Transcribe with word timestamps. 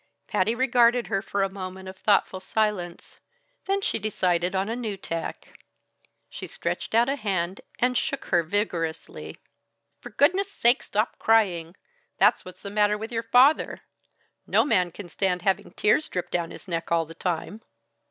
Patty 0.25 0.55
regarded 0.55 1.05
her 1.09 1.21
for 1.21 1.43
a 1.43 1.47
moment 1.49 1.87
of 1.87 1.95
thoughtful 1.95 2.39
silence, 2.39 3.19
then 3.65 3.81
she 3.81 3.99
decided 3.99 4.55
on 4.55 4.67
a 4.67 4.75
new 4.75 4.97
tack. 4.97 5.59
She 6.27 6.47
stretched 6.47 6.95
out 6.95 7.07
a 7.07 7.15
hand 7.15 7.61
and 7.77 7.95
shook 7.95 8.25
her 8.25 8.41
vigorously. 8.41 9.37
"For 9.99 10.09
goodness' 10.09 10.51
sake, 10.51 10.81
stop 10.81 11.19
crying! 11.19 11.75
That's 12.17 12.43
what's 12.43 12.63
the 12.63 12.71
matter 12.71 12.97
with 12.97 13.11
your 13.11 13.21
father. 13.29 13.81
No 14.47 14.65
man 14.65 14.91
can 14.91 15.07
stand 15.07 15.43
having 15.43 15.69
tears 15.69 16.07
dripped 16.07 16.31
down 16.31 16.49
his 16.49 16.67
neck 16.67 16.91
all 16.91 17.05
the 17.05 17.13
time." 17.13 17.61